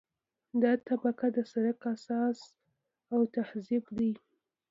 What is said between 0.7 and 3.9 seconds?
طبقه د سرک اساس او تهداب